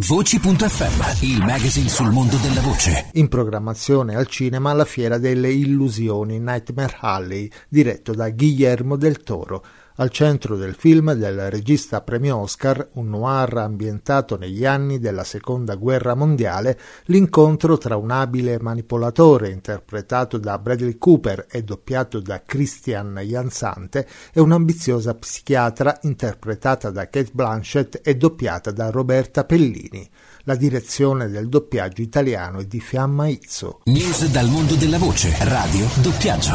Voci.fm, 0.00 1.26
il 1.26 1.38
magazine 1.40 1.88
sul 1.88 2.12
mondo 2.12 2.36
della 2.36 2.60
voce. 2.60 3.10
In 3.14 3.26
programmazione 3.26 4.14
al 4.14 4.28
cinema 4.28 4.72
la 4.72 4.84
Fiera 4.84 5.18
delle 5.18 5.50
Illusioni 5.50 6.38
Nightmare 6.38 6.96
Alley, 7.00 7.50
diretto 7.68 8.14
da 8.14 8.30
Guillermo 8.30 8.94
del 8.94 9.24
Toro. 9.24 9.64
Al 10.00 10.10
centro 10.10 10.56
del 10.56 10.76
film 10.76 11.12
del 11.14 11.50
regista 11.50 12.02
premio 12.02 12.36
Oscar, 12.36 12.88
un 12.94 13.08
noir 13.08 13.56
ambientato 13.56 14.36
negli 14.36 14.64
anni 14.64 15.00
della 15.00 15.24
seconda 15.24 15.74
guerra 15.74 16.14
mondiale, 16.14 16.78
l'incontro 17.06 17.78
tra 17.78 17.96
un 17.96 18.12
abile 18.12 18.60
manipolatore 18.60 19.50
interpretato 19.50 20.38
da 20.38 20.56
Bradley 20.56 20.98
Cooper 20.98 21.46
e 21.50 21.64
doppiato 21.64 22.20
da 22.20 22.42
Christian 22.46 23.18
Jansante 23.24 24.06
e 24.32 24.40
un'ambiziosa 24.40 25.14
psichiatra 25.14 25.98
interpretata 26.02 26.90
da 26.90 27.08
Kate 27.08 27.32
Blanchett 27.32 28.00
e 28.04 28.16
doppiata 28.16 28.70
da 28.70 28.90
Roberta 28.90 29.44
Pellini. 29.44 30.08
La 30.44 30.54
direzione 30.54 31.26
del 31.26 31.48
doppiaggio 31.48 32.02
italiano 32.02 32.60
è 32.60 32.66
di 32.66 32.78
Fiamma 32.78 33.26
Izzo. 33.26 33.80
News 33.86 34.26
dal 34.30 34.46
mondo 34.48 34.76
della 34.76 34.98
voce, 34.98 35.34
radio, 35.40 35.88
doppiaggio. 36.00 36.54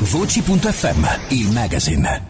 Voci.fm, 0.00 1.04
il 1.28 1.52
magazine. 1.52 2.29